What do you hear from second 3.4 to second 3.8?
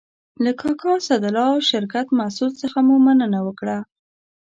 وکړه.